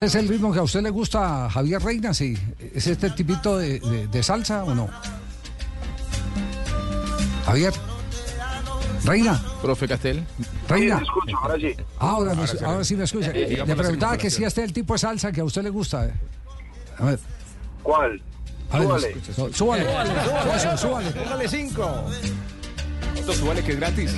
[0.00, 2.14] ¿Es el ritmo que a usted le gusta, Javier Reina?
[2.14, 2.38] Sí.
[2.72, 4.88] ¿Es este tipito de, de- de salsa o no?
[7.44, 7.72] Javier.
[9.02, 9.42] Reina.
[9.60, 10.24] Profe Castel.
[10.68, 10.98] Reina.
[10.98, 11.74] Sí, escucho, ahora sí.
[11.98, 12.56] Ahora, sí.
[12.64, 13.32] ahora sí me escucha.
[13.34, 15.70] Eh, Le preguntaba que si este es el tipo de salsa que a usted le
[15.70, 16.08] gusta.
[16.98, 17.18] A ver.
[17.82, 18.22] ¿Cuál?
[18.70, 19.16] A ver, Súbale.
[19.34, 19.84] sú- súbale.
[20.54, 21.10] Eso, súbale.
[21.10, 22.04] Póngale cinco.
[23.20, 24.12] Otto, súbale que es gratis.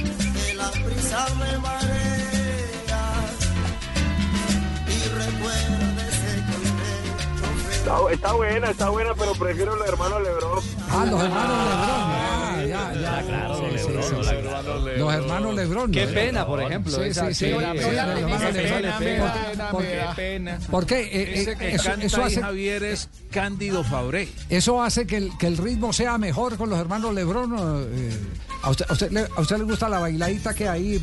[7.72, 10.60] Está, está buena, está buena, pero prefiero los hermanos Lebron.
[10.90, 11.90] Ah, los hermanos Lebrón.
[11.90, 13.22] Ah, ya, ya.
[13.26, 14.98] claro, sí, sí, sí, sí.
[14.98, 15.90] Los hermanos Lebrón.
[15.90, 16.12] Qué ¿no?
[16.12, 16.92] pena, por ejemplo.
[16.92, 17.44] Sí, sí, sí.
[17.46, 17.76] qué Lebrón.
[17.78, 20.58] pena, ¿Por- pena, por- me da pena.
[20.70, 21.00] ¿Por qué?
[21.00, 24.28] Eh, Ese eh, que eso, hace, Javier, es Cándido Fabré.
[24.50, 27.52] eso hace que el, que el ritmo sea mejor con los hermanos Lebrón.
[27.54, 28.18] o, eh,
[28.62, 31.00] ¿a, usted, a, usted, le, ¿A usted le gusta la bailadita que hay eh,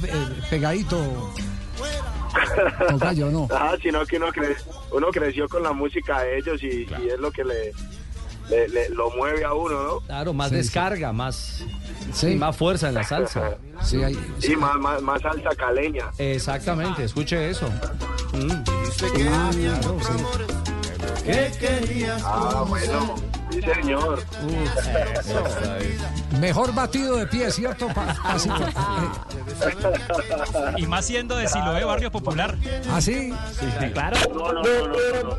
[2.56, 2.88] pegadito?
[2.94, 3.48] Tocayo, no.
[3.52, 4.58] Ah, sino que uno, cre-
[4.92, 7.72] uno creció con la música de ellos y, y es lo que le,
[8.50, 10.00] le- le- lo mueve a uno, ¿no?
[10.02, 10.62] Claro, más Sí, sí.
[10.62, 11.64] descarga, más,
[12.14, 12.36] Sí.
[12.36, 13.58] más fuerza en la salsa.
[13.84, 16.06] Sí, hay, Sí, más, más, más salsa caleña.
[16.18, 17.68] Exactamente, escuche eso.
[18.34, 18.52] Mm.
[18.52, 20.24] Ah, claro, sí.
[22.24, 23.16] Ah, bueno,
[23.62, 24.24] sí, señor.
[26.40, 27.88] Mejor batido de pie, ¿cierto?
[28.24, 28.54] Así, eh,
[30.78, 32.56] Y más siendo de Siloé, barrio popular.
[32.92, 33.34] así.
[33.94, 34.18] Claro.
[34.34, 35.38] No, no, no, no, no.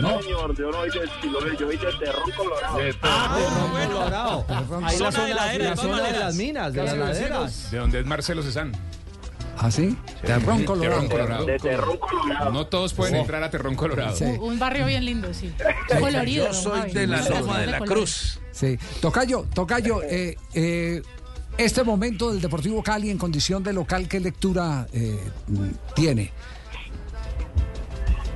[0.00, 2.78] No, señor, yo no hice Siloé, yo hice Terrón Colorado.
[3.02, 3.38] Ah,
[3.86, 4.46] Colorado.
[4.84, 7.70] Ahí la Zona de la zona de las minas, de las laderas.
[7.70, 8.72] De donde es Marcelo Cezán.
[9.64, 9.96] ¿Así?
[10.20, 11.00] Terrón Colorado.
[11.00, 11.46] Terrón Colorado.
[11.46, 12.52] De Terrón Colorado.
[12.52, 14.14] No todos pueden entrar a Terrón Colorado.
[14.14, 14.24] Sí.
[14.24, 15.54] Un barrio bien lindo, sí.
[15.98, 16.48] Colorido.
[16.48, 17.80] Yo soy de la Loma de la.
[17.80, 18.40] Cruz.
[18.52, 18.78] Sí.
[19.00, 21.00] Tocayo, Tocayo, eh, eh,
[21.56, 25.18] este momento del Deportivo Cali en condición de local, ¿qué lectura eh,
[25.94, 26.30] tiene?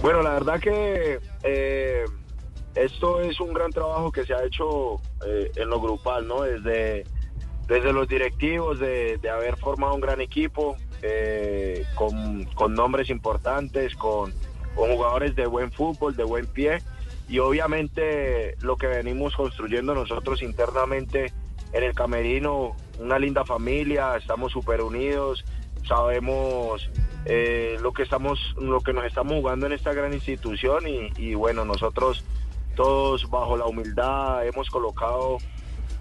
[0.00, 2.04] Bueno, la verdad que eh,
[2.74, 4.94] esto es un gran trabajo que se ha hecho
[5.26, 6.40] eh, en lo grupal, ¿no?
[6.40, 7.04] Desde,
[7.66, 13.94] desde los directivos, de, de haber formado un gran equipo, eh, con, con nombres importantes,
[13.94, 14.32] con,
[14.74, 16.78] con jugadores de buen fútbol, de buen pie,
[17.28, 21.32] y obviamente lo que venimos construyendo nosotros internamente
[21.72, 25.44] en el camerino, una linda familia, estamos súper unidos,
[25.86, 26.90] sabemos
[27.26, 31.34] eh, lo que estamos, lo que nos estamos jugando en esta gran institución y, y
[31.34, 32.24] bueno, nosotros
[32.74, 35.38] todos bajo la humildad hemos colocado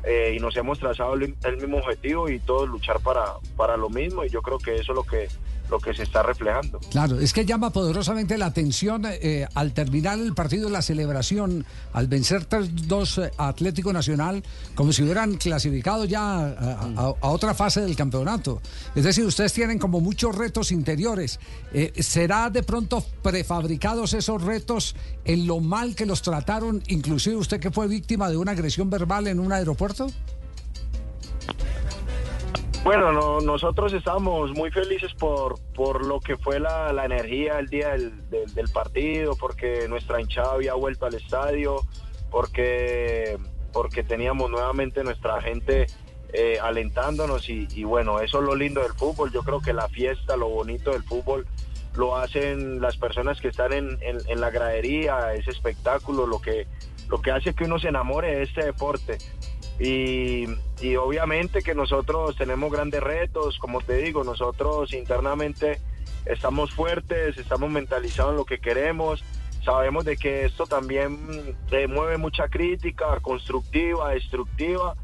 [0.07, 4.23] eh, y nos hemos trazado el, mismo objetivo y todos luchar para, para lo mismo
[4.23, 5.27] y yo creo que eso es lo que,
[5.69, 6.79] lo que se está reflejando.
[6.91, 12.07] Claro, es que llama poderosamente la atención eh, al terminar el partido, la celebración, al
[12.07, 14.43] vencer 3-2 eh, a Atlético Nacional,
[14.75, 18.61] como si hubieran clasificado ya a, a- otra fase del campeonato.
[18.95, 21.39] Es decir, ustedes tienen como muchos retos interiores.
[21.73, 24.95] Eh, ¿Será de pronto prefabricados esos retos
[25.25, 29.27] en lo mal que los trataron, inclusive usted que fue víctima de una agresión verbal
[29.27, 30.07] en un aeropuerto?
[32.87, 37.67] Bueno, no- nosotros estamos muy felices por, por lo que fue la, la energía el
[37.67, 41.83] día del, del- partido, porque nuestra hinchada había vuelto al estadio,
[42.31, 43.37] porque,
[43.73, 45.89] porque teníamos nuevamente nuestra gente
[46.31, 49.33] eh, alentándonos y, y bueno, eso es lo lindo del fútbol.
[49.33, 51.45] Yo creo que la fiesta, lo bonito del fútbol
[51.93, 56.67] lo hacen las personas que están en, en- en la gradería, ese espectáculo, lo que,
[57.09, 59.17] lo que hace que uno se enamore de este deporte.
[59.79, 60.45] Y,
[60.95, 65.79] obviamente que nosotros tenemos grandes retos, como te digo, nosotros internamente
[66.25, 69.23] estamos fuertes, estamos mentalizados en lo que queremos,
[69.63, 74.95] sabemos de que esto también eh, mueve mucha crítica constructiva, destructiva,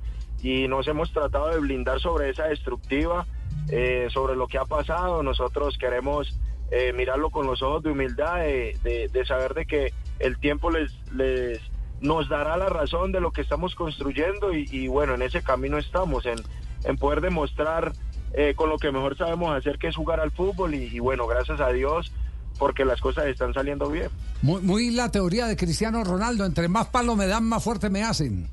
[0.41, 3.25] y nos hemos tratado de blindar sobre esa destructiva,
[3.69, 6.37] eh, sobre lo que ha pasado, nosotros queremos
[6.71, 10.69] eh, mirarlo con los ojos de humildad, de, de- de saber de que el tiempo
[10.71, 11.61] les, les
[12.03, 15.77] nos dará la razón de lo que estamos construyendo y, y bueno, en ese camino
[15.77, 16.35] estamos, en,
[16.83, 17.93] en poder demostrar
[18.33, 21.25] eh, con lo que mejor sabemos hacer, que es jugar al fútbol y, y bueno,
[21.25, 22.11] gracias a Dios,
[22.59, 24.09] porque las cosas están saliendo bien.
[24.41, 28.03] Muy, muy la teoría de Cristiano Ronaldo, entre más palo me dan, más fuerte me
[28.03, 28.49] hacen.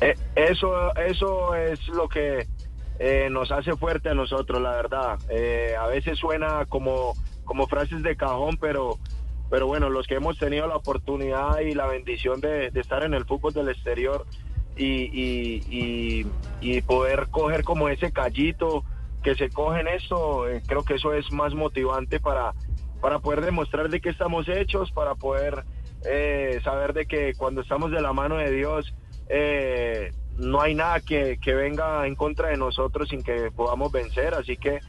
[0.00, 2.46] Eh, eso, eso es lo que
[2.98, 5.18] eh, nos hace fuerte a nosotros, la verdad.
[5.30, 7.14] Eh, a veces suena como,
[7.44, 8.98] como frases de cajón, pero,
[9.54, 13.24] pero bueno, los que hemos tenido la oportunidad y la bendición de, estar en el
[13.24, 14.26] fútbol del exterior
[14.76, 16.24] y,
[16.88, 18.82] poder coger como ese callito
[19.22, 22.52] que se coge en esto, eh, creo que eso es más motivante para,
[23.00, 25.62] para poder demostrar de qué estamos hechos, para poder
[26.04, 28.92] eh, saber de que cuando estamos de la mano de Dios,
[29.28, 34.56] eh, no hay nada que, venga en contra de nosotros sin que podamos vencer, así
[34.56, 34.80] que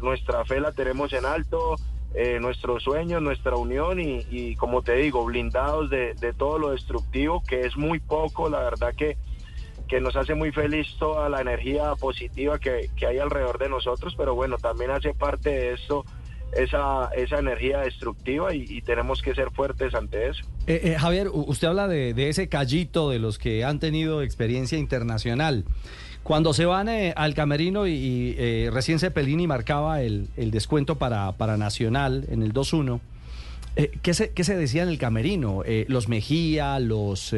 [0.00, 1.74] nuestra fe la tenemos en alto,
[2.14, 7.42] eh, nuestros sueños, nuestra unión y, y como te digo, blindados de, todo lo destructivo,
[7.46, 9.16] que es muy poco, la verdad que
[9.86, 14.14] que nos hace muy feliz toda la energía positiva que, que hay alrededor de nosotros,
[14.18, 16.04] pero bueno, también hace parte de esto
[16.52, 20.44] esa, esa energía destructiva y, tenemos que ser fuertes ante eso.
[20.66, 24.78] Eh, eh, Javier, usted habla de, de ese callito de los que han tenido experiencia
[24.78, 25.64] internacional.
[26.28, 31.56] Cuando se van eh, al camerino y, eh, recién Cepelini marcaba el, descuento para, para
[31.56, 33.00] Nacional en el 2-1,
[33.76, 35.62] eh, ¿qué, se, ¿qué se decía en el camerino?
[35.88, 37.34] Los Mejía, los,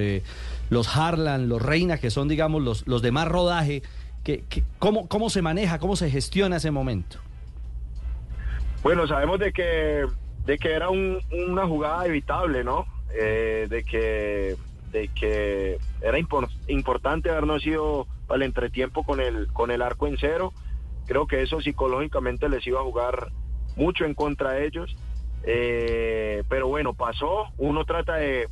[0.70, 3.82] los Harlan, los Reina, que son, digamos, los, los de rodaje.
[4.24, 7.18] ¿qué, qué- cómo, ¿Cómo se maneja, cómo se gestiona ese momento?
[8.82, 10.04] Bueno, sabemos de que,
[10.46, 12.86] de que era un- una jugada evitable, ¿no?
[13.08, 14.56] De, que,
[14.90, 20.16] de que era impor- importante habernos ido al entretiempo con el, con el arco en
[20.18, 20.52] cero.
[21.06, 23.28] Creo que eso psicológicamente les iba a jugar
[23.76, 24.96] mucho en contra de ellos.
[25.44, 27.46] Eh, pero bueno, pasó.
[27.56, 28.48] Uno trata de,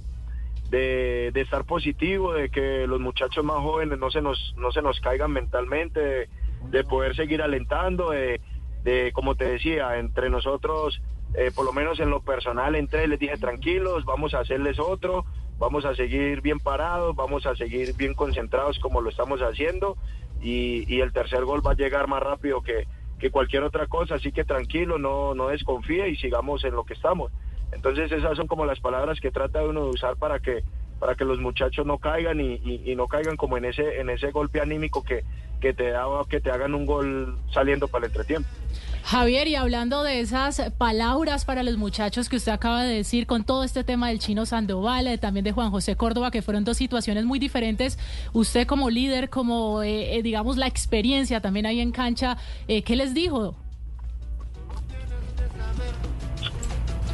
[0.70, 5.00] de, estar positivo, de que los muchachos más jóvenes no se nos, no se nos
[5.00, 6.28] caigan mentalmente, de,
[6.70, 8.40] de poder seguir alentando, de,
[8.84, 11.00] de, como te decía, entre nosotros,
[11.34, 15.24] eh, por lo menos en lo personal, entré, les dije tranquilos, vamos a hacerles otro,
[15.58, 19.96] vamos a seguir bien parados, vamos a seguir bien concentrados como lo estamos haciendo
[20.40, 22.86] y, el tercer gol va a llegar más rápido que,
[23.18, 26.94] que cualquier otra cosa, así que tranquilo, no, no desconfíe y sigamos en lo que
[26.94, 27.32] estamos.
[27.72, 30.62] Entonces esas son como las palabras que trata uno de usar para que
[30.98, 34.10] para que los muchachos no caigan y, y- y no caigan como en ese en
[34.10, 35.24] ese golpe anímico que,
[35.60, 38.50] que te da que te hagan un gol saliendo para el entretiempo.
[39.04, 43.44] Javier, y hablando de esas palabras para los muchachos que usted acaba de decir con
[43.44, 46.76] todo este tema del chino Sandoval, eh, también de Juan José Córdoba, que fueron dos
[46.76, 47.98] situaciones muy diferentes,
[48.32, 52.36] usted como líder, como eh, eh, digamos la experiencia también ahí en cancha,
[52.68, 53.54] eh, ¿qué les dijo?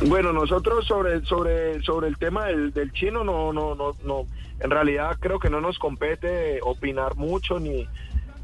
[0.06, 4.26] Bueno, nosotros sobre sobre sobre el tema del, del chino no no no no
[4.58, 7.86] en realidad creo que no nos compete opinar mucho ni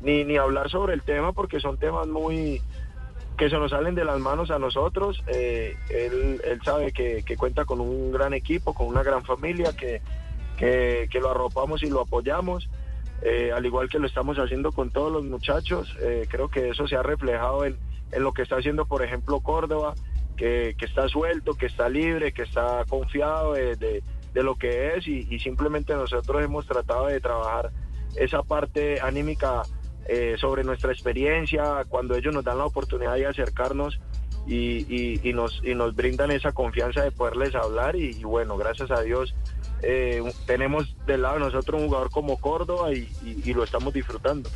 [0.03, 2.63] ni ni hablar sobre el tema porque son temas muy
[3.41, 5.25] que se nos salen de las manos a nosotros.
[5.27, 10.03] Eh, él, sabe que, cuenta con un gran equipo, con una gran familia, que,
[10.59, 12.69] que, lo arropamos y lo apoyamos,
[13.23, 15.97] eh, al igual que lo estamos haciendo con todos los muchachos.
[16.03, 17.79] Eh, creo que eso se ha reflejado en,
[18.13, 19.95] en lo que está haciendo, por ejemplo, Córdoba,
[20.37, 24.03] que, que está suelto, que está libre, que está confiado de, de-
[24.35, 27.71] lo que es y simplemente nosotros hemos tratado de trabajar
[28.17, 29.63] esa parte anímica
[30.13, 34.01] eh, sobre nuestra experiencia, cuando ellos nos dan la oportunidad de acercarnos
[34.47, 38.91] y, y- y nos, y nos brindan esa confianza de poderles hablar y, bueno, gracias
[38.91, 39.35] a Dios
[39.83, 44.51] eh, tenemos del lado de nosotros un jugador como Córdoba y lo estamos disfrutando.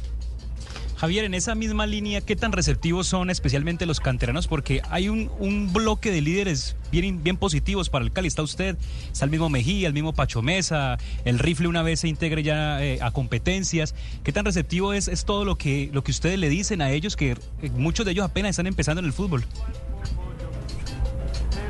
[0.96, 4.46] Javier, en esa misma línea, ¿qué tan receptivos son especialmente los canteranos?
[4.46, 8.28] Porque hay un, bloque de líderes bien, positivos para el Cali.
[8.28, 8.76] Está usted,
[9.12, 12.82] está el mismo Mejía, el mismo Pacho Mesa, el rifle una vez se integre ya
[12.84, 13.94] eh, a competencias.
[14.22, 17.16] ¿Qué tan receptivo es, es todo lo que, lo que ustedes le dicen a ellos,
[17.16, 17.36] que
[17.76, 19.44] muchos de ellos apenas están empezando en el fútbol?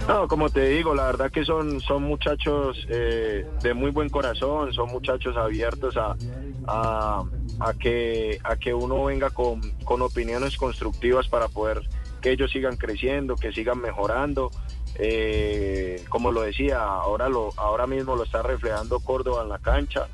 [0.07, 4.73] No, como te digo, la verdad que son, son muchachos eh, de muy buen corazón,
[4.75, 7.23] son muchachos abiertos a,
[7.61, 11.83] a que, a que uno venga con, con opiniones constructivas para poder
[12.21, 14.51] que ellos sigan creciendo, que sigan mejorando.
[14.97, 20.09] Eh, como lo decía, ahora, lo, ahora mismo lo está reflejando Córdoba en la cancha.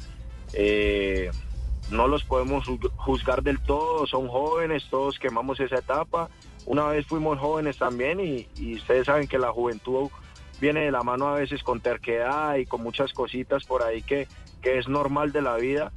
[0.53, 1.31] Eh,
[1.91, 6.29] no los podemos ju- juzgar del todo, son jóvenes, todos quemamos esa etapa.
[6.67, 10.09] Una vez fuimos jóvenes también y, y ustedes saben que la juventud
[10.61, 14.29] viene de la mano a veces con terquedad y con muchas cositas por ahí que,
[14.63, 15.91] que es normal de la vida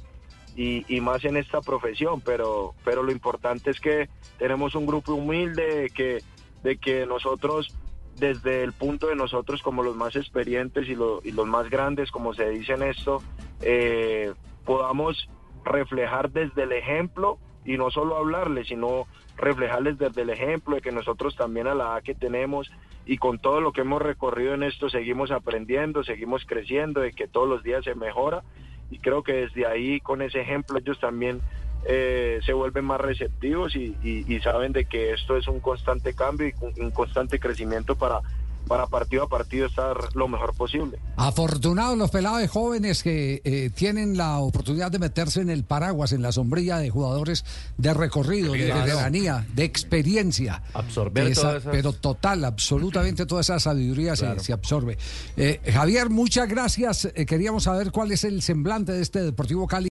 [0.54, 4.08] y, y más en esta profesión, pero, pero lo importante es que
[4.38, 6.24] tenemos un grupo humilde de que,
[6.62, 7.72] de que nosotros
[8.16, 12.10] desde el punto de nosotros como los más experientes y, lo- y los más grandes,
[12.10, 13.24] como se dice en esto,
[13.60, 14.32] eh,
[14.64, 15.28] podamos
[15.64, 20.92] reflejar desde el ejemplo y no solo hablarles, sino reflejarles desde el ejemplo de que
[20.92, 22.70] nosotros también a la edad que tenemos
[23.04, 27.28] y con todo lo que hemos recorrido en esto seguimos aprendiendo, seguimos creciendo, de que
[27.28, 28.44] todos los días se mejora
[28.90, 31.40] y creo que desde ahí con ese ejemplo ellos también
[31.86, 36.14] eh, se vuelven más receptivos y, y- y saben de que esto es un constante
[36.14, 38.20] cambio y un un constante crecimiento para,
[38.66, 40.98] para partido a partido estar lo mejor posible.
[41.16, 46.22] Afortunados los pelados jóvenes que eh, tienen la oportunidad de meterse en el paraguas, en
[46.22, 47.44] la sombrilla de jugadores
[47.76, 50.62] de recorrido, de veteranía, de experiencia.
[50.72, 54.96] Absorber Esa- todas esas- Pero total, absolutamente toda esa sabiduría se- se, absorbe.
[55.36, 57.04] Eh, Javier, muchas gracias.
[57.14, 59.74] Eh, queríamos saber cuál es el semblante de este Deportivo Cali.